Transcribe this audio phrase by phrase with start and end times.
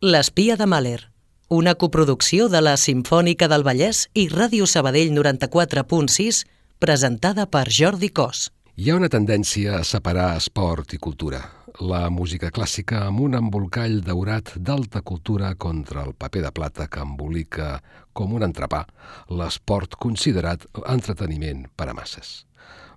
[0.00, 1.10] L'espia de Mahler,
[1.50, 6.44] una coproducció de la Simfònica del Vallès i Ràdio Sabadell 94.6,
[6.78, 8.44] presentada per Jordi Cos.
[8.78, 11.42] Hi ha una tendència a separar esport i cultura.
[11.82, 17.02] La música clàssica amb un embolcall daurat d'alta cultura contra el paper de plata que
[17.02, 17.80] embolica
[18.12, 18.84] com un entrepà
[19.34, 22.44] l'esport considerat entreteniment per a masses.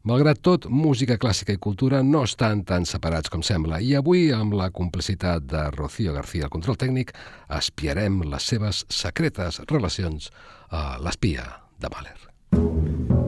[0.02, 4.56] Malgrat tot, música clàssica i cultura no estan tan separats com sembla i avui, amb
[4.58, 7.14] la complicitat de Rocío García al control tècnic,
[7.62, 10.32] espiarem les seves secretes relacions
[10.74, 11.46] a l'espia
[11.78, 13.21] de Mahler.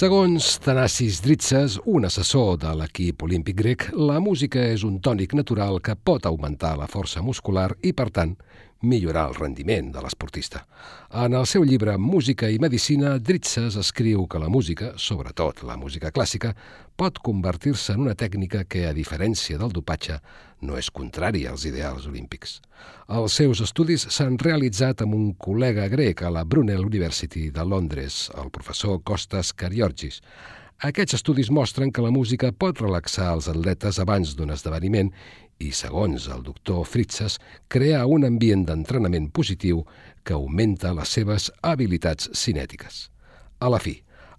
[0.00, 5.76] Segons Thanasis Dritzes, un assessor de l'equip olímpic grec, la música és un tònic natural
[5.84, 8.32] que pot augmentar la força muscular i, per tant,
[8.82, 10.62] millorar el rendiment de l'esportista.
[11.22, 16.12] En el seu llibre Música i Medicina, Dritzes escriu que la música, sobretot la música
[16.14, 16.54] clàssica,
[16.96, 20.20] pot convertir-se en una tècnica que, a diferència del dopatge,
[20.64, 22.60] no és contrària als ideals olímpics.
[23.08, 28.28] Els seus estudis s'han realitzat amb un col·lega grec a la Brunel University de Londres,
[28.36, 30.20] el professor Kostas Kariorgis.
[30.80, 35.10] Aquests estudis mostren que la música pot relaxar els atletes abans d'un esdeveniment
[35.60, 37.36] i, segons el doctor Fritzes,
[37.68, 39.82] crear un ambient d'entrenament positiu
[40.24, 43.10] que augmenta les seves habilitats cinètiques.
[43.60, 43.98] A la fi,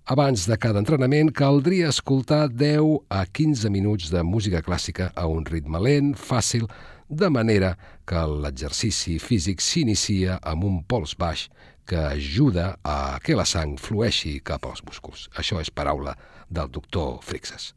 [0.10, 5.46] abans de cada entrenament caldria escoltar 10 a 15 minuts de música clàssica a un
[5.46, 6.66] ritme lent, fàcil,
[7.06, 7.76] de manera
[8.10, 11.52] que l'exercici físic s'inicia amb un pols baix
[11.92, 15.26] que ajuda a que la sang flueixi cap als músculs.
[15.36, 16.14] Això és paraula
[16.48, 17.74] del doctor Frixes.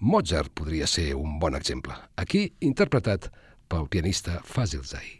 [0.00, 3.28] Mozart podria ser un bon exemple, aquí interpretat
[3.68, 5.18] pel pianista Fazil Zai.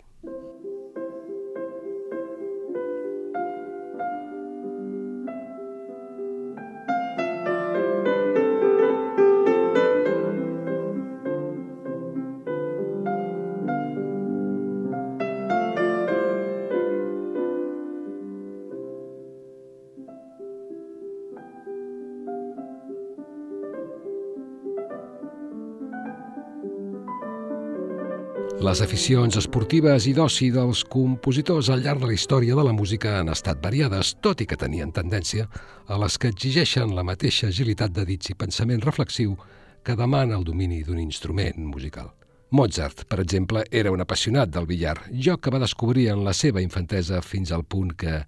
[28.68, 33.14] Les aficions esportives i d'oci dels compositors al llarg de la història de la música
[33.16, 35.46] han estat variades, tot i que tenien tendència
[35.88, 39.38] a les que exigeixen la mateixa agilitat de dits i pensament reflexiu
[39.80, 42.10] que demana el domini d'un instrument musical.
[42.50, 46.60] Mozart, per exemple, era un apassionat del billar, joc que va descobrir en la seva
[46.60, 48.20] infantesa fins al punt que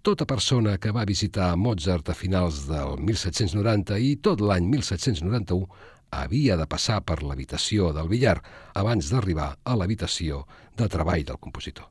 [0.00, 5.68] tota persona que va visitar Mozart a finals del 1790 i tot l'any 1791
[6.12, 8.36] havia de passar per l'habitació del billar
[8.78, 10.44] abans d'arribar a l'habitació
[10.76, 11.88] de treball del compositor.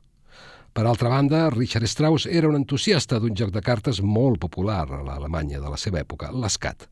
[0.71, 5.01] Per altra banda, Richard Strauss era un entusiasta d'un joc de cartes molt popular a
[5.03, 6.85] l'Alemanya de la seva època, l'escat.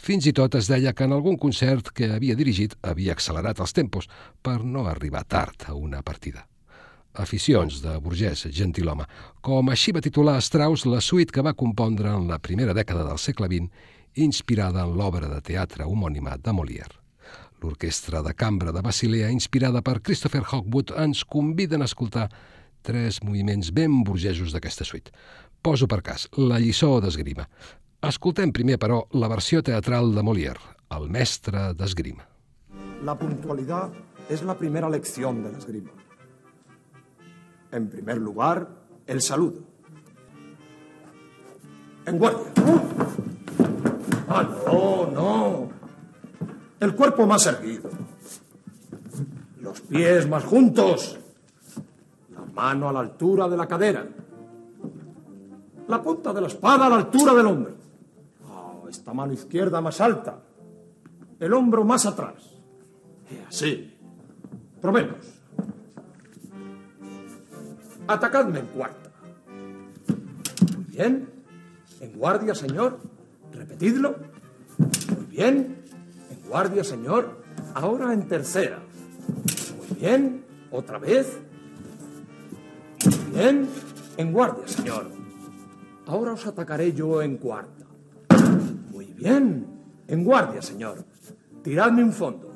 [0.00, 3.76] Fins i tot es deia que en algun concert que havia dirigit havia accelerat els
[3.76, 4.08] tempos
[4.42, 6.42] per no arribar tard a una partida.
[7.22, 9.06] Aficions de burgès gentilhome.
[9.42, 13.18] Com així va titular Strauss la suite que va compondre en la primera dècada del
[13.18, 13.70] segle XX
[14.24, 16.96] inspirada en l'obra de teatre homònima de Molière.
[17.60, 22.28] L'orquestra de cambra de Basilea, inspirada per Christopher Hogwood, ens conviden a escoltar
[22.82, 25.12] tres moviments ben burgesos d'aquesta suite.
[25.60, 27.44] Poso per cas la lliçó d'esgrima.
[28.08, 32.24] Escoltem primer, però, la versió teatral de Molière, el mestre d'esgrima.
[33.04, 33.92] La puntualidad
[34.30, 35.90] es la primera lección de la esgrima.
[37.72, 38.68] En primer lugar,
[39.06, 39.62] el saludo.
[42.06, 43.29] En guardia.
[44.32, 45.68] Ah, no, no.
[46.78, 47.90] El cuerpo más erguido.
[49.60, 51.18] Los pies más juntos.
[52.32, 54.06] La mano a la altura de la cadera.
[55.88, 57.74] La punta de la espada a la altura del hombro.
[58.48, 60.38] Oh, esta mano izquierda más alta.
[61.40, 62.54] El hombro más atrás.
[63.32, 63.98] Y así.
[64.80, 65.26] Probemos.
[68.06, 69.10] Atacadme en cuarta.
[70.76, 71.28] Muy bien.
[72.00, 73.10] En guardia, señor.
[73.52, 74.16] Repetidlo.
[74.78, 75.84] Muy bien.
[76.30, 77.42] En guardia, señor.
[77.74, 78.80] Ahora en tercera.
[79.78, 80.44] Muy bien.
[80.70, 81.38] Otra vez.
[83.04, 83.68] Muy Bien,
[84.16, 85.06] en guardia, señor.
[86.06, 87.86] Ahora os atacaré yo en cuarta.
[88.90, 89.66] Muy bien,
[90.08, 91.04] en guardia, señor.
[91.62, 92.52] Tiradme un fondo.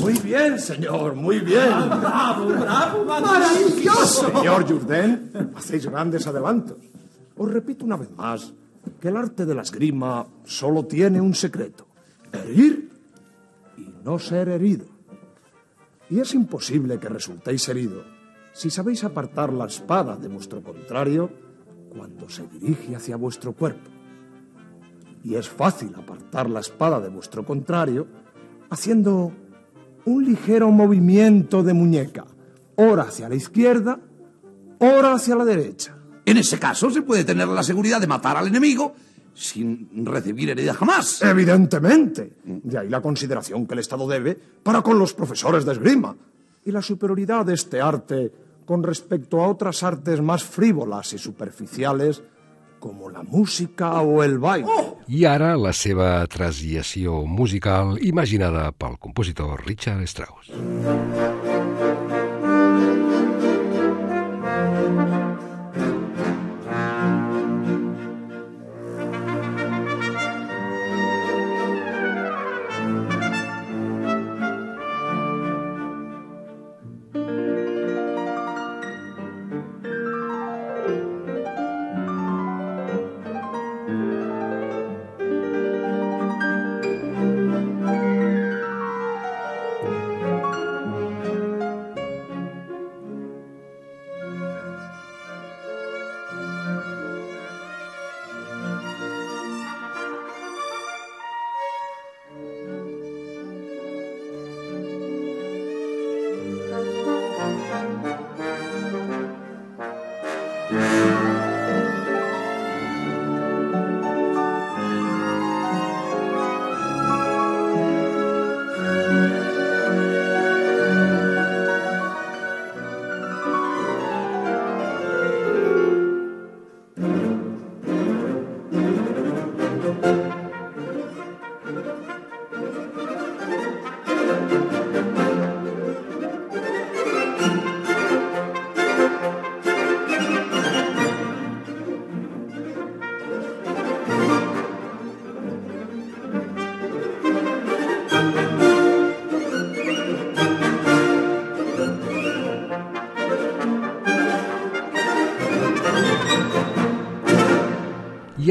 [0.00, 1.68] Muy bien, señor, muy bien.
[1.68, 4.26] ¡Bravo, bravo, maravilloso!
[4.26, 6.78] Señor Jourdain, hacéis grandes adelantos.
[7.36, 8.52] Os repito una vez más
[9.00, 11.86] que el arte de la esgrima solo tiene un secreto.
[12.32, 12.90] Herir
[13.76, 14.86] y no ser herido.
[16.10, 18.02] Y es imposible que resultéis herido
[18.52, 21.30] si sabéis apartar la espada de vuestro contrario
[21.96, 23.90] cuando se dirige hacia vuestro cuerpo.
[25.22, 28.06] Y es fácil apartar la espada de vuestro contrario
[28.70, 29.32] haciendo
[30.04, 32.24] un ligero movimiento de muñeca,
[32.76, 34.00] ora hacia la izquierda,
[34.78, 35.99] ora hacia la derecha.
[36.30, 38.94] En ese caso se puede tener la seguridad de matar al enemigo
[39.34, 41.22] sin recibir herida jamás.
[41.22, 42.34] Evidentemente.
[42.44, 46.16] De ahí la consideración que el Estado debe para con los profesores de esgrima
[46.64, 48.32] y la superioridad de este arte
[48.64, 52.22] con respecto a otras artes más frívolas y superficiales
[52.78, 54.68] como la música o el baile.
[55.08, 60.54] I ara la seva transició musical imaginada pel compositor Richard Strauss.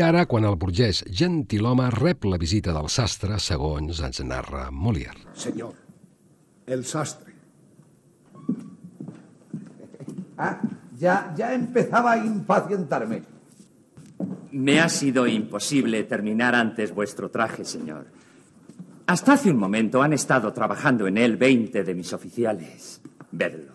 [0.10, 5.30] Ara, quan el burgès gentilhome rep la visita del sastre, segons ens narra Molière.
[5.38, 5.76] Señor,
[6.66, 7.34] el sastre.
[10.38, 10.58] Ah,
[10.98, 13.22] ya, ya empezaba a impacientarme.
[14.52, 18.08] Me ha sido imposible terminar antes vuestro traje, señor.
[19.06, 23.02] Hasta hace un momento han estado trabajando en él 20 de mis oficiales.
[23.32, 23.74] Vedlo.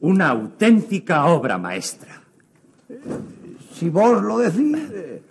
[0.00, 2.22] Una auténtica obra maestra.
[3.72, 5.22] Si vos lo decís, eh,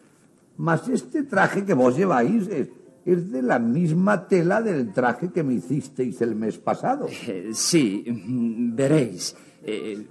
[0.58, 2.70] mas este traje que vos lleváis es,
[3.06, 7.08] es de la misma tela del traje que me hicisteis el mes pasado.
[7.28, 9.36] Eh, sí, mm, veréis.
[9.66, 10.08] eh,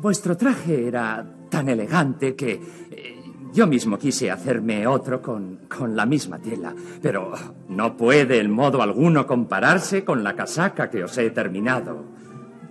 [0.00, 2.52] vuestro traje era tan elegante que
[2.90, 3.22] eh,
[3.52, 6.74] yo mismo quise hacerme otro con, con la misma tela.
[7.02, 7.32] Pero
[7.68, 12.04] no puede en modo alguno compararse con la casaca que os he terminado.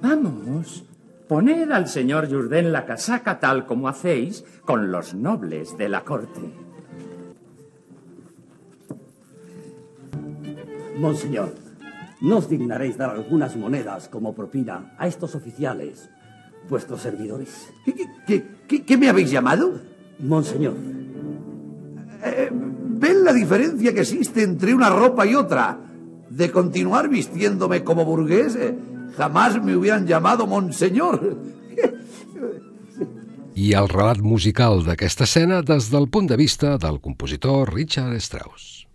[0.02, 0.86] Vamos,
[1.28, 6.69] poned al señor Jourdain la casaca tal como hacéis con los nobles de la corte.
[11.00, 11.56] Monseñor,
[12.22, 16.10] ¿no os dignaréis dar algunas monedas como propina a estos oficiales,
[16.70, 17.72] vuestros servidores?
[17.86, 19.80] ¿Qué, qué- qué- qué- qué me habéis llamado?
[20.20, 20.76] Monseñor,
[22.22, 25.80] Eh, ¿Ven la diferencia que existe entre una ropa y otra?
[26.30, 28.76] De continuar vistiéndome como burgués, eh,
[29.16, 31.38] jamás me hubieran llamado monseñor.
[33.56, 38.86] I el relat musical d'aquesta escena des del punt de vista del compositor Richard Strauss.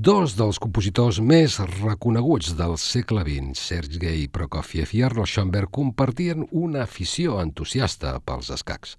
[0.00, 6.86] Dos dels compositors més reconeguts del segle XX, Sergei Prokofiev i Arnold Schoenberg, compartien una
[6.86, 8.94] afició entusiasta pels escacs.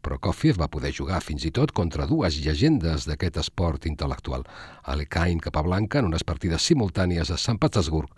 [0.00, 4.48] Prokofiev va poder jugar fins i tot contra dues llegendes d'aquest esport intel·lectual,
[4.88, 8.08] Alekhine Capablanca en unes partides simultànies a Sant Petersburg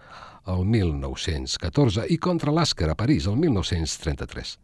[0.55, 4.59] el 1914 i contra l'Àscar a París el 1933.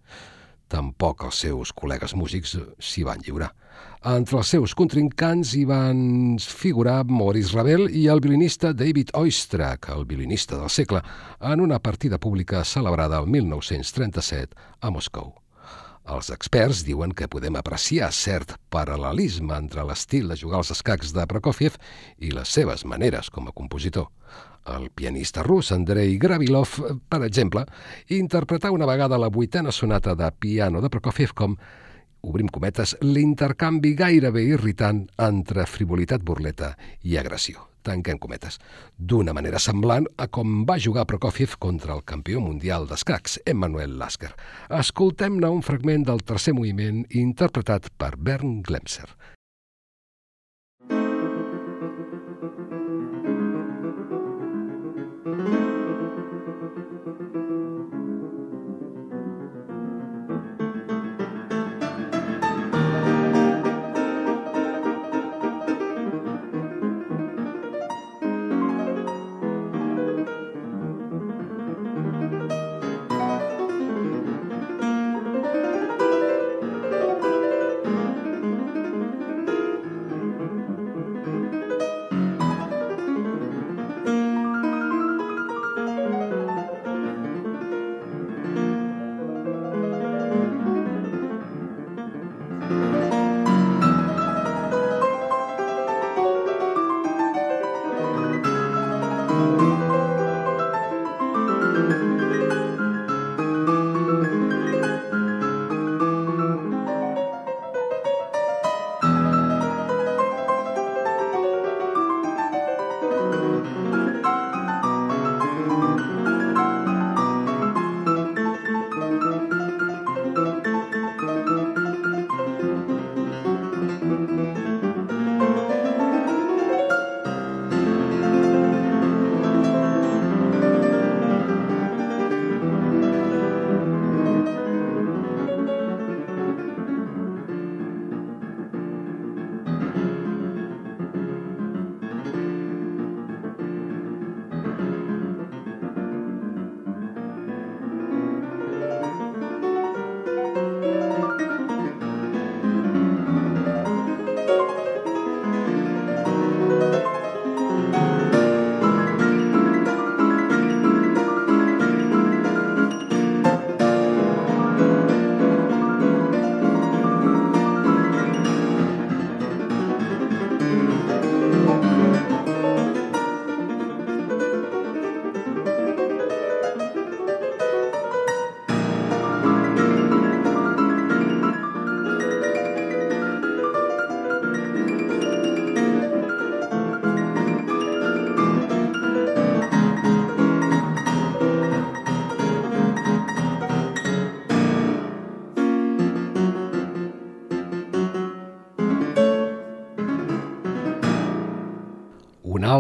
[0.69, 3.49] Tampoc els seus col·legues músics s'hi van lliurar.
[4.09, 10.07] Entre els seus contrincants hi van figurar Maurice Ravel i el violinista David Oistrakh, el
[10.07, 11.03] violinista del segle,
[11.41, 15.35] en una partida pública celebrada el 1937 a Moscou.
[16.09, 21.27] Els experts diuen que podem apreciar cert paral·lelisme entre l'estil de jugar als escacs de
[21.29, 21.77] Prokofiev
[22.25, 24.09] i les seves maneres com a compositor.
[24.73, 27.67] El pianista rus Andrei Gravilov, per exemple,
[28.09, 31.59] interpretà una vegada la vuitena sonata de piano de Prokofiev com
[32.25, 36.73] obrim cometes, l'intercanvi gairebé irritant entre frivolitat burleta
[37.05, 38.61] i agressió, tanquem cometes,
[38.99, 44.35] d'una manera semblant a com va jugar Prokofiev contra el campió mundial d'escacs, Emmanuel Lasker.
[44.83, 49.09] Escoltem-ne un fragment del tercer moviment interpretat per Bernd Glemser.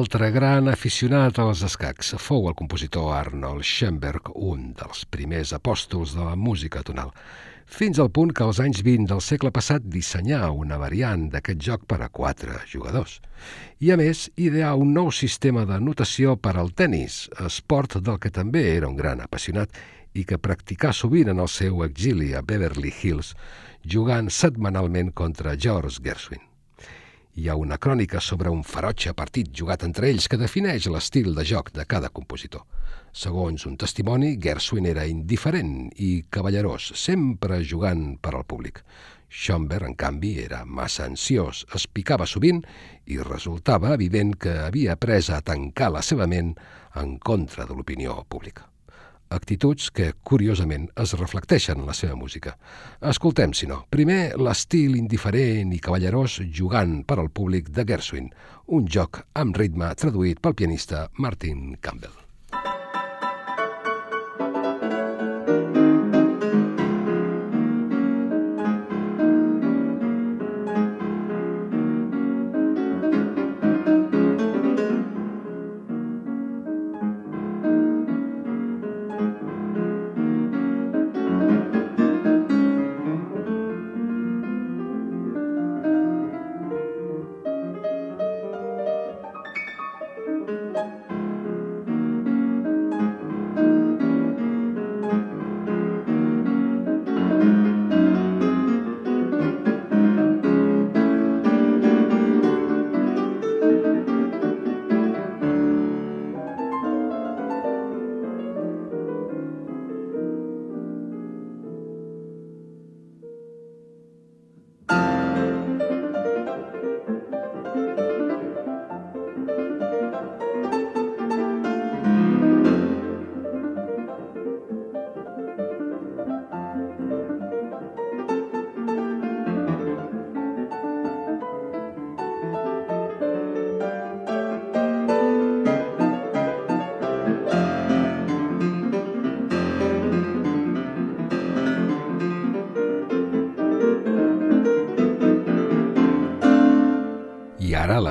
[0.08, 6.24] Altre gran aficionat als escacs fou el compositor Arnold Schoenberg, un dels primers apòstols de
[6.24, 7.10] la música tonal,
[7.68, 11.84] fins al punt que als anys 20 del segle passat dissenyà una variant d'aquest joc
[11.84, 13.18] per a quatre jugadors.
[13.84, 18.32] I a més, ideà un nou sistema de notació per al tennis, esport del que
[18.32, 19.76] també era un gran apassionat
[20.16, 23.36] i que practicà sovint en el seu exili a Beverly Hills,
[23.84, 26.47] jugant setmanalment contra George Gershwin.
[27.38, 31.44] Hi ha una crònica sobre un ferotge partit jugat entre ells que defineix l'estil de
[31.46, 32.64] joc de cada compositor.
[33.14, 35.70] Segons un testimoni, Gershwin era indiferent
[36.03, 38.81] i cavallerós, sempre jugant per al públic.
[39.31, 42.64] Schoenberg, en canvi, era massa ansiós, es picava sovint
[43.07, 46.57] i resultava evident que havia après a tancar la seva ment
[46.98, 48.67] en contra de l'opinió pública
[49.34, 52.56] actituds que, curiosament, es reflecteixen en la seva música.
[53.00, 58.30] Escoltem, si no, primer l'estil indiferent i cavallerós jugant per al públic de Gershwin,
[58.78, 62.27] un joc amb ritme traduït pel pianista Martin Campbell.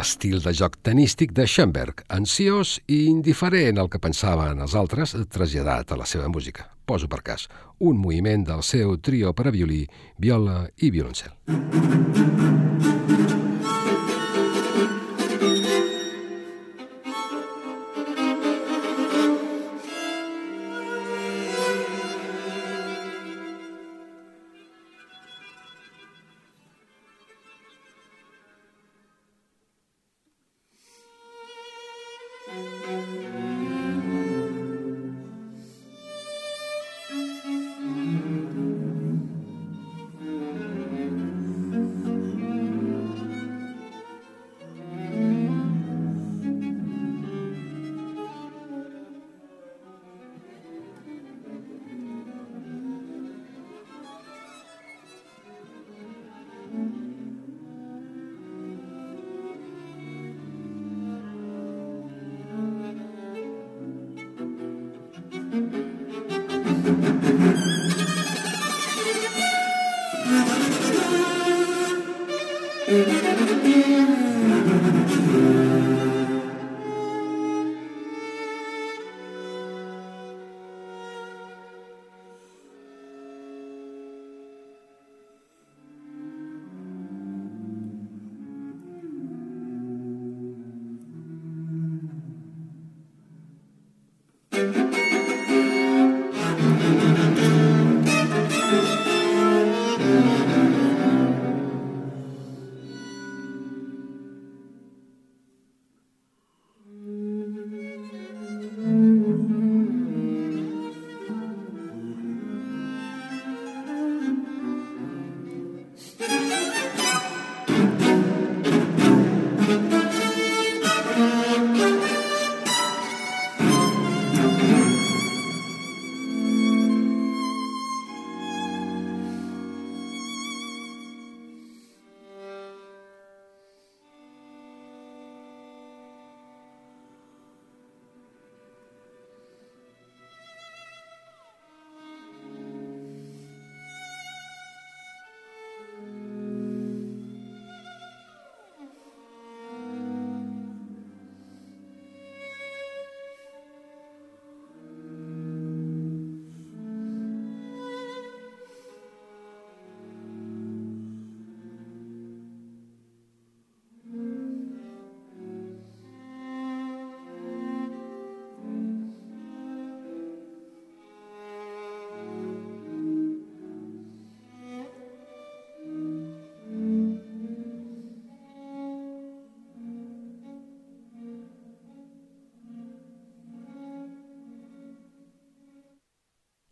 [0.08, 5.91] L'estil de joc tenístic de Schoenberg, ansiós i indiferent al que pensaven els altres, traslladat
[5.91, 6.70] a la seva música.
[6.88, 7.50] Poso per cas
[7.84, 9.84] un moviment del seu trio per a violí,
[10.15, 11.36] viola i violoncel.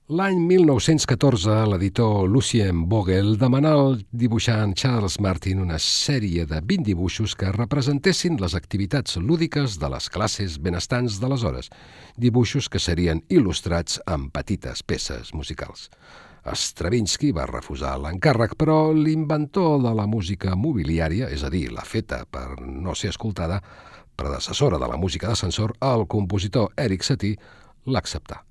[0.06, 7.34] L'any 1914, l'editor Lucien Vogel demanà al dibuixant Charles Martin una sèrie de 20 dibuixos
[7.34, 11.72] que representessin les activitats lúdiques de les classes benestants d'aleshores,
[12.22, 15.90] dibuixos que serien il·lustrats amb petites peces musicals.
[16.54, 22.28] Stravinsky va refusar l'encàrrec, però l'inventor de la música mobiliària, és a dir, la feta
[22.30, 23.64] per no ser escoltada,
[24.14, 27.42] predecessora de la música d'ascensor, el compositor Eric Satie,
[27.90, 28.46] l'acceptà.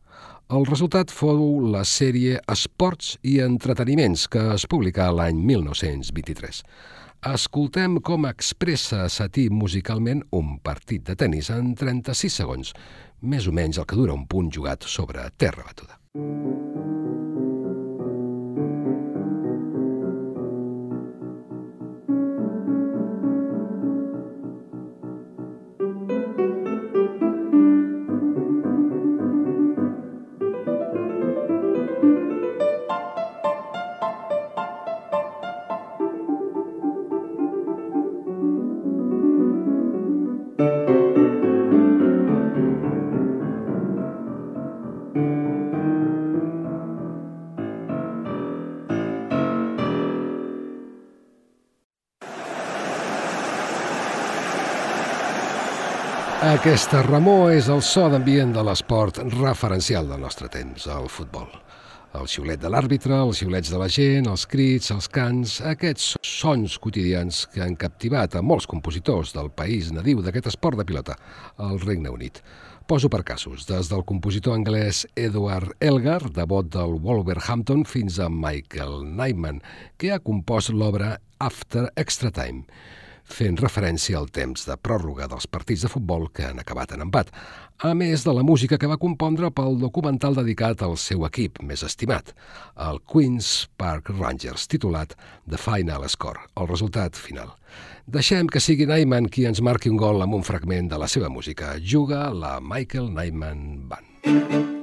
[0.52, 6.60] El resultat fou la sèrie Esports i Entreteniments, que es publicà l'any 1923.
[7.32, 12.74] Escoltem com expressa Satí musicalment un partit de tennis en 36 segons,
[13.24, 15.96] més o menys el que dura un punt jugat sobre terra batuda.
[56.64, 61.50] Aquesta remor és el so d'ambient de l'esport referencial del nostre temps, el futbol.
[62.16, 66.78] El xiulet de l'àrbitre, els xiulets de la gent, els crits, els cants, aquests sons
[66.80, 71.18] quotidians que han captivat a molts compositors del país nadiu d'aquest esport de pilota,
[71.68, 72.40] el Regne Unit.
[72.88, 79.02] Poso per casos, des del compositor anglès Edward Elgar, devot del Wolverhampton, fins a Michael
[79.12, 79.60] Nyman,
[80.00, 82.64] que ha compost l'obra After Extra Time.
[83.24, 87.32] Fent referència al temps de pròrroga dels partits de futbol que han acabat en empat,
[87.82, 91.82] a més de la música que va compondre pel documental dedicat al seu equip més
[91.82, 92.34] estimat,
[92.76, 95.16] el Queen's Park Rangers, titulat
[95.48, 97.56] The Final Score, el resultat final.
[98.06, 101.32] Deixem que sigui Nyman qui ens marqui un gol amb un fragment de la seva
[101.32, 101.74] música.
[101.80, 104.74] Juga la Michael Nyman Band.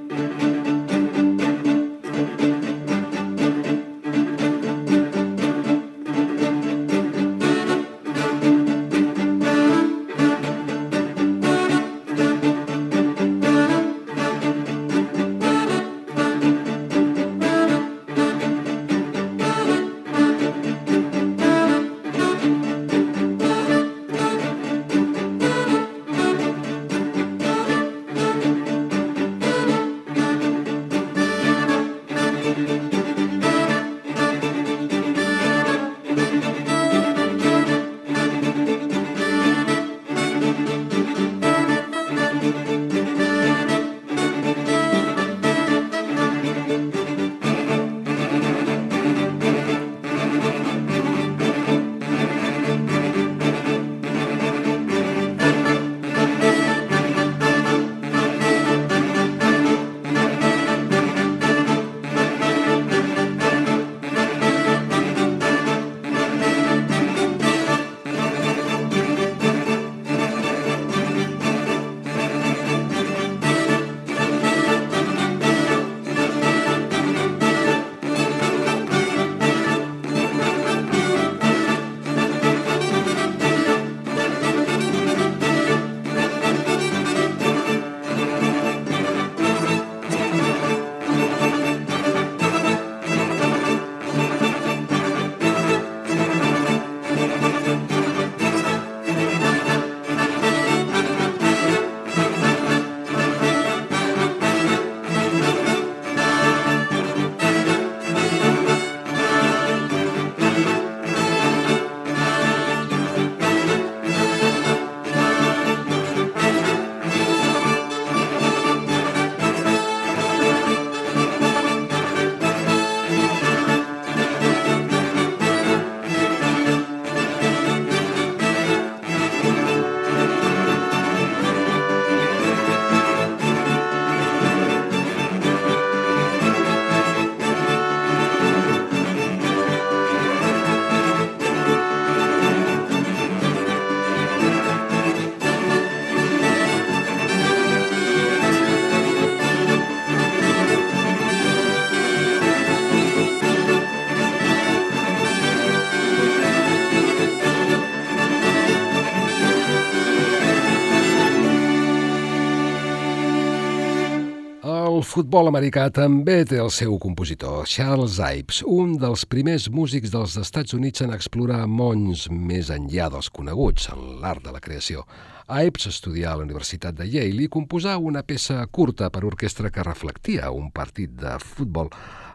[165.12, 170.72] Futbol americà també té el seu compositor, Charles Ives, un dels primers músics dels Estats
[170.72, 175.04] Units en explorar mons més enllà dels coneguts en l'art de la creació.
[175.52, 179.84] Ives estudià a la Universitat de Yale i composà una peça curta per orquestra que
[179.84, 181.92] reflectia un partit de futbol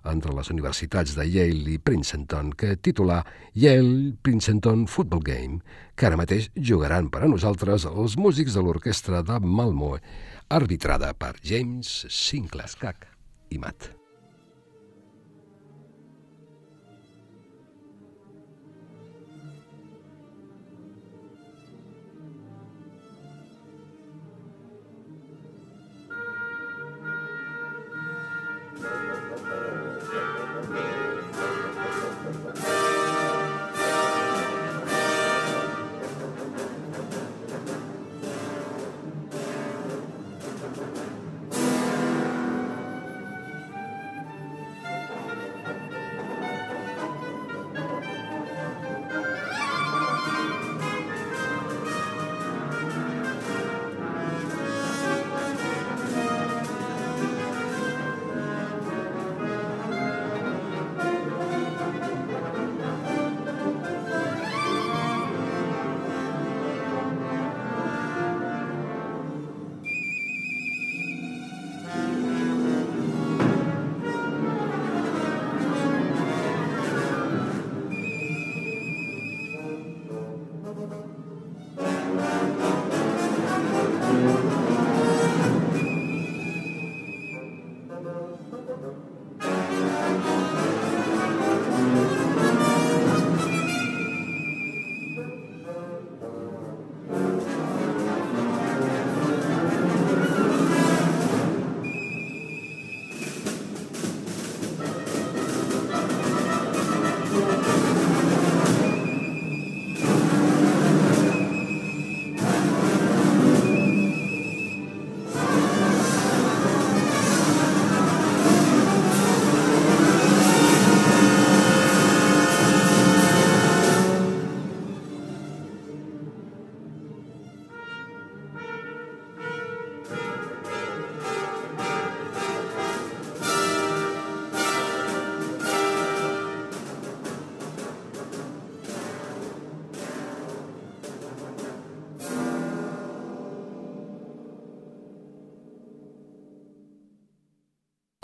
[0.08, 3.24] entre les universitats de Yale i Princeton que titulà
[3.58, 5.60] Yale Princeton Football Game,
[5.98, 9.96] que ara mateix jugaran per a nosaltres els músics de l'orquestra de Malmö
[10.48, 13.08] arbitrada per James Sinclair Cac
[13.50, 14.07] i Matt.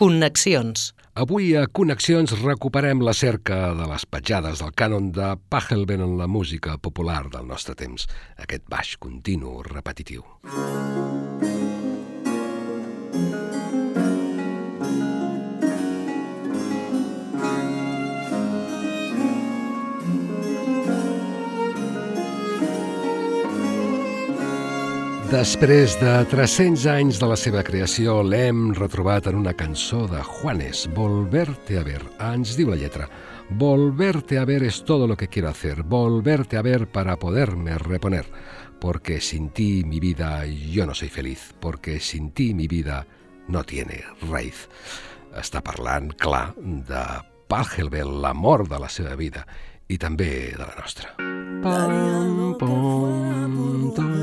[0.04, 0.90] Connexions.
[1.16, 6.28] Avui a Connexions recuperem la cerca de les petjades del cànon de Pachelbel en la
[6.28, 10.28] música popular del nostre temps, aquest baix continu repetitiu.
[13.14, 13.53] Música
[25.34, 30.84] Després de 300 anys de la seva creació, l'hem retrobat en una cançó de Juanes,
[30.94, 32.04] Volverte a ver.
[32.22, 33.08] Ens diu la lletra.
[33.50, 35.82] Volverte a ver es todo lo que quiero hacer.
[35.82, 38.28] Volverte a ver para poderme reponer.
[38.80, 41.56] Porque sin ti mi vida yo no soy feliz.
[41.60, 43.08] Porque sin ti mi vida
[43.48, 44.70] no tiene raíz.
[45.34, 47.06] Està parlant, clar, de
[47.50, 49.48] Pachelbel, l'amor de la seva vida
[49.94, 51.14] i també de la nostra.
[51.64, 54.14] Pam, pom, tom,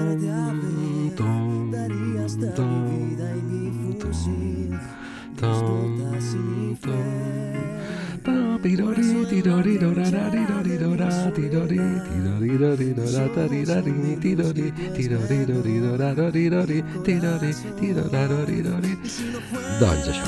[19.80, 20.26] doncs això.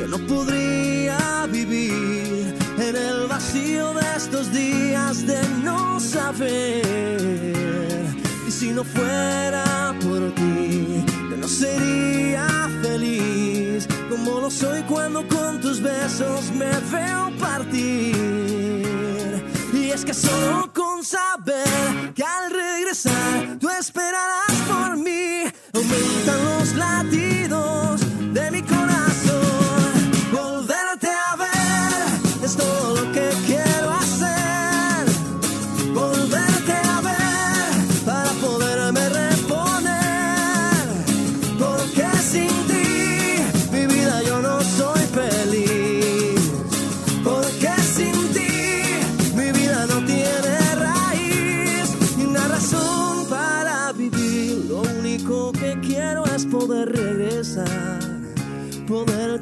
[0.00, 6.82] Yo no podría vivir en el vacío de estos días de no saber.
[8.46, 12.46] Y si no fuera por ti, yo no sería
[12.82, 18.14] feliz como lo soy cuando con tus besos me veo partir.
[19.72, 26.74] Y es que solo con saber que al regresar tú esperarás por mí, aumentan los
[26.74, 28.01] latidos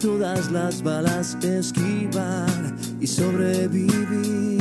[0.00, 2.59] todas las balas esquivar
[3.10, 4.60] sobrevivir.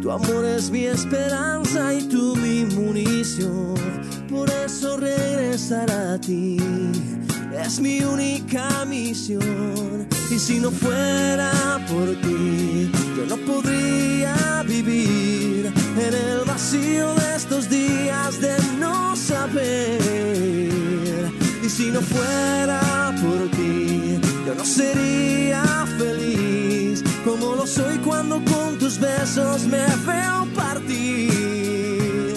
[0.00, 3.74] Tu amor es mi esperanza y tú mi munición,
[4.28, 6.58] por eso regresar a ti
[7.64, 10.08] es mi única misión.
[10.30, 11.52] Y si no fuera
[11.88, 20.00] por ti, yo no podría vivir en el vacío de estos días de no saber.
[21.62, 23.51] Y si no fuera por ti,
[29.02, 32.34] besos me veo partir.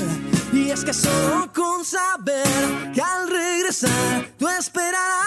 [0.52, 5.25] Y es que solo con saber que al regresar tú esperarás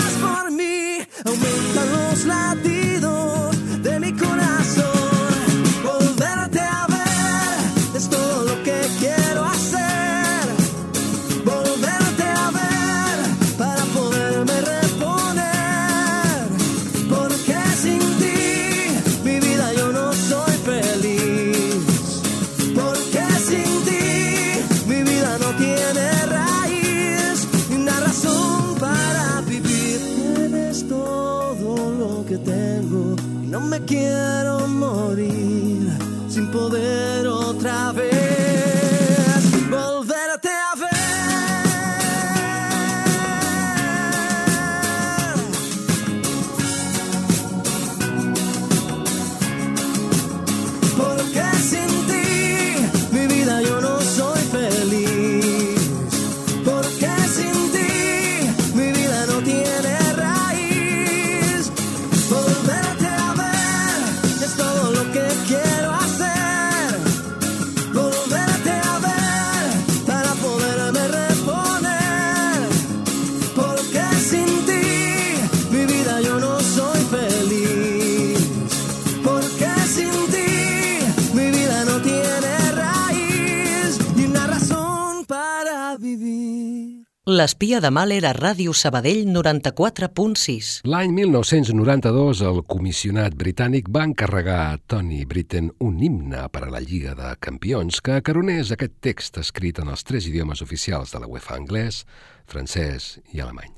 [87.28, 90.68] L'espia de mal era Ràdio Sabadell 94.6.
[90.88, 96.80] L'any 1992, el comissionat britànic va encarregar a Tony Britten un himne per a la
[96.80, 101.28] Lliga de Campions que acaronés aquest text escrit en els tres idiomes oficials de la
[101.28, 102.06] UEFA anglès,
[102.48, 103.77] francès i alemany.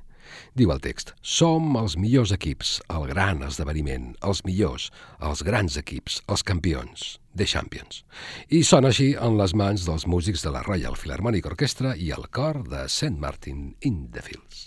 [0.59, 4.89] Diu el text, som els millors equips, el gran esdeveniment, els millors,
[5.23, 8.03] els grans equips, els campions, The Champions.
[8.51, 12.27] I sona així en les mans dels músics de la Royal Philharmonic Orchestra i el
[12.35, 13.15] cor de St.
[13.19, 14.67] Martin in the Fields.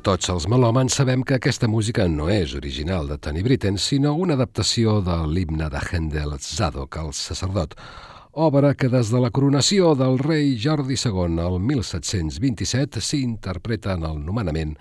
[0.00, 4.34] Tots els melòmens sabem que aquesta música no és original de Tony Britten, sinó una
[4.38, 7.76] adaptació de l'himne de Handel Zadok, el sacerdot,
[8.32, 14.24] obra que des de la coronació del rei Jordi II el 1727 s'interpreta en el
[14.24, 14.76] nomenament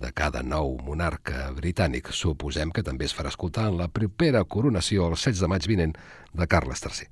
[0.00, 2.10] de cada nou monarca britànic.
[2.16, 5.94] Suposem que també es farà escoltar en la propera coronació el 16 de maig vinent
[6.32, 7.08] de Carles III.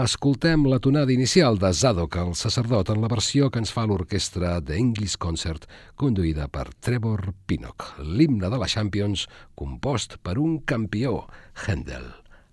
[0.00, 4.60] Escoltem la tonada inicial de Zadok, el sacerdot, en la versió que ens fa l'orquestra
[4.62, 5.66] de English Concert,
[5.98, 9.26] conduïda per Trevor Pinnock, l'himne de la Champions,
[9.58, 11.24] compost per un campió,
[11.66, 12.06] Handel.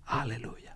[0.07, 0.73] Aleluia.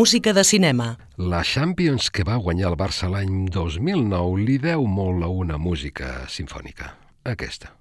[0.00, 0.98] Música de cinema.
[1.18, 6.14] La Champions que va guanyar el Barça l'any 2009 li deu molt a una música
[6.38, 6.94] sinfònica.
[7.34, 7.74] Aquesta.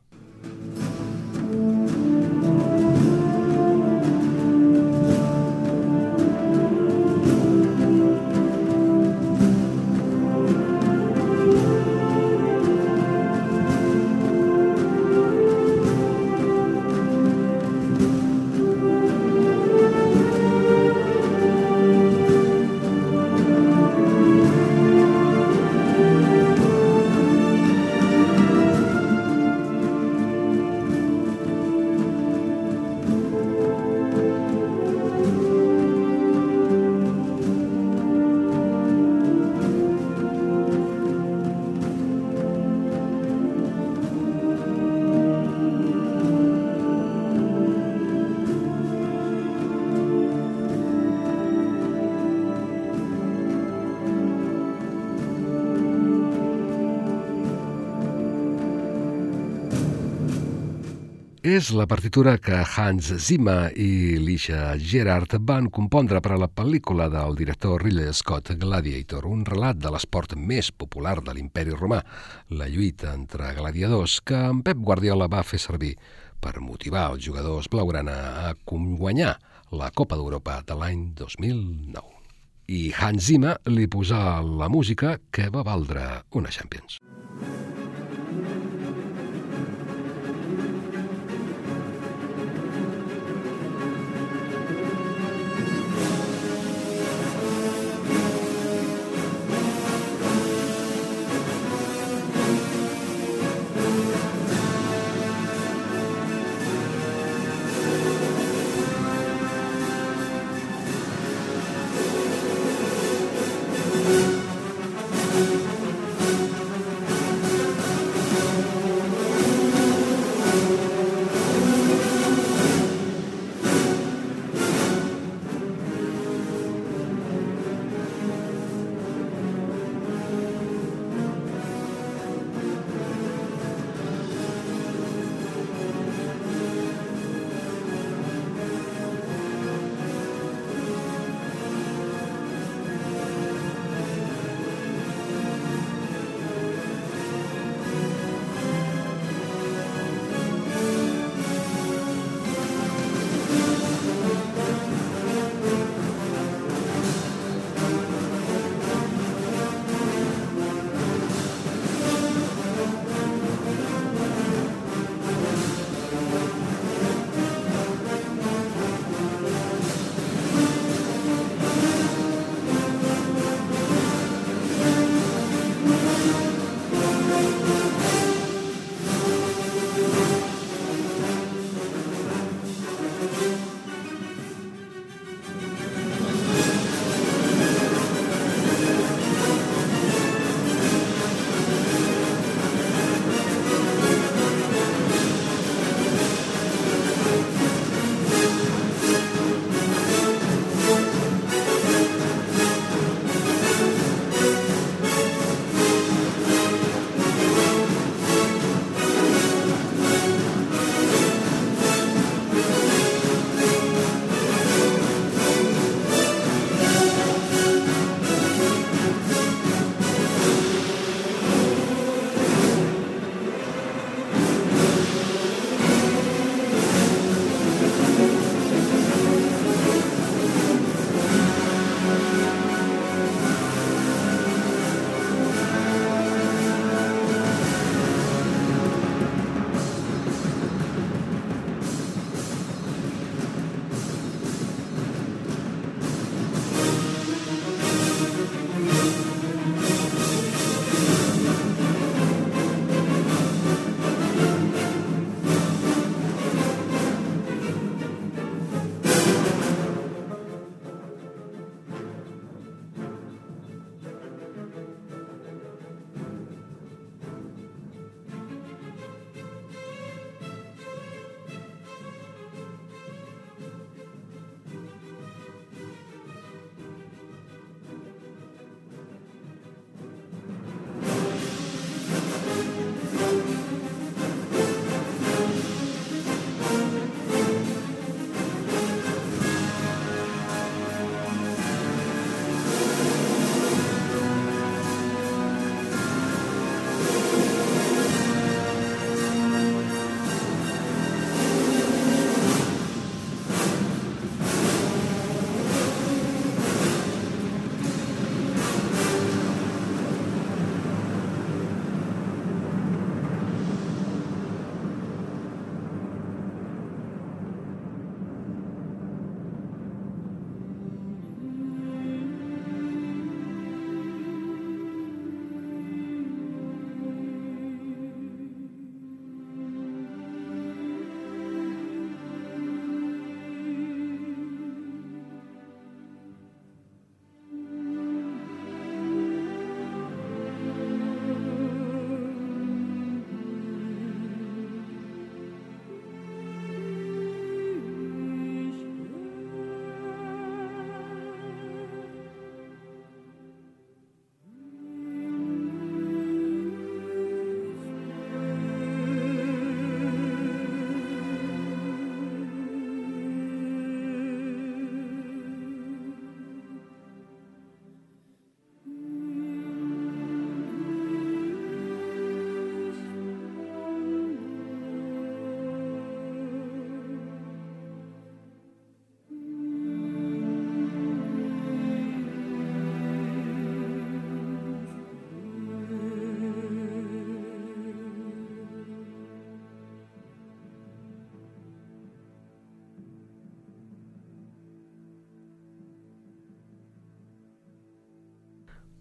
[61.70, 67.06] És la partitura que Hans Zimmer i Lisha Gerard van compondre per a la pel·lícula
[67.14, 72.02] del director Ridley Scott Gladiator, un relat de l'esport més popular de l'imperi romà,
[72.50, 75.94] la lluita entre gladiadors que en Pep Guardiola va fer servir
[76.42, 78.18] per motivar els jugadors blaugrana
[78.50, 79.36] a guanyar
[79.70, 82.18] la Copa d'Europa de l'any 2009.
[82.66, 86.98] I Hans Zimmer li posà la música que va valdre una Champions.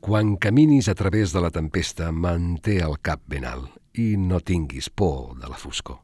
[0.08, 4.86] Quan caminis a través de la tempesta, manté el cap ben alt i no tinguis
[4.88, 5.98] por de la foscor.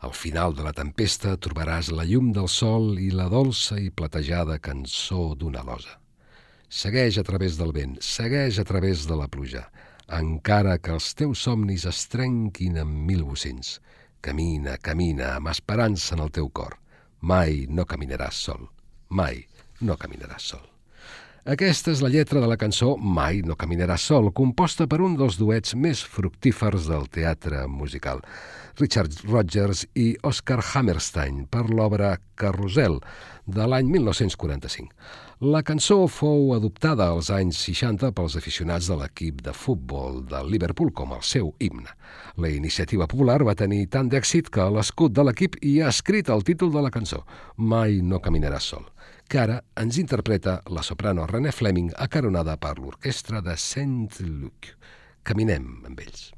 [0.00, 4.56] Al final de la tempesta trobaràs la llum del sol i la dolça i platejada
[4.64, 5.98] cançó d'una losa.
[6.70, 9.66] Segueix a través del vent, segueix a través de la pluja,
[10.08, 13.74] encara que els teus somnis es trenquin en mil bocins.
[14.24, 16.80] Camina, camina, amb esperança en el teu cor.
[17.20, 18.70] Mai no caminaràs sol.
[19.10, 19.44] Mai
[19.84, 20.64] no caminaràs sol.
[21.48, 25.38] Aquesta és la lletra de la cançó Mai no caminaràs sol, composta per un dels
[25.40, 28.20] duets més fructífers del teatre musical,
[28.76, 32.98] Richard Rogers i Oscar Hammerstein, per l'obra Carrusel,
[33.48, 34.92] de l'any 1945.
[35.48, 40.92] La cançó fou adoptada als anys 60 pels aficionats de l'equip de futbol de Liverpool
[40.92, 41.96] com el seu himne.
[42.36, 46.44] La iniciativa popular va tenir tant d'èxit que l'escut de l'equip hi ha escrit el
[46.44, 47.24] títol de la cançó,
[47.56, 48.84] Mai no caminaràs sol,
[49.28, 54.72] que ara ens interpreta la soprano René Fleming acaronada per l'orquestra de Saint Luc.
[55.22, 56.30] Caminem amb ells.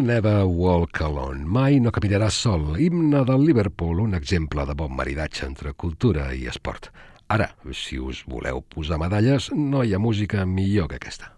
[0.00, 4.94] You'll Never Walk Alone, mai no caminaràs sol, himne del Liverpool, un exemple de bon
[4.96, 6.88] maridatge entre cultura i esport.
[7.28, 11.34] Ara, si us voleu posar medalles, no hi ha música millor que aquesta.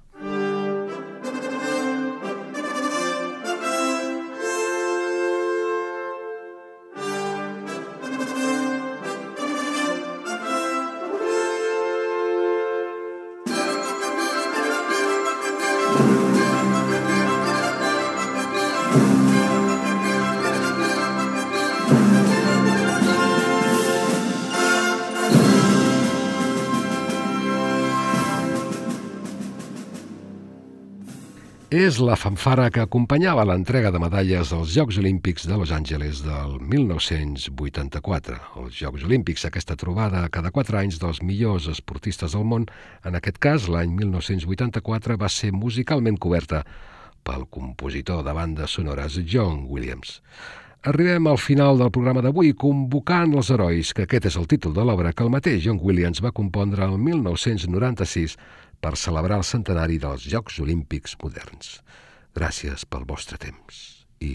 [31.92, 36.54] és la fanfara que acompanyava l'entrega de medalles als Jocs Olímpics de Los Angeles del
[36.64, 38.38] 1984.
[38.62, 42.64] Els Jocs Olímpics, aquesta trobada cada quatre anys dels millors esportistes del món,
[43.04, 46.62] en aquest cas l'any 1984 va ser musicalment coberta
[47.26, 50.22] pel compositor de bandes sonores John Williams.
[50.88, 54.86] Arribem al final del programa d'avui convocant els herois, que aquest és el títol de
[54.86, 58.38] l'obra que el mateix John Williams va compondre el 1996
[58.82, 61.76] per celebrar el centenari dels Jocs Olímpics moderns.
[62.34, 63.82] Gràcies pel vostre temps
[64.24, 64.34] i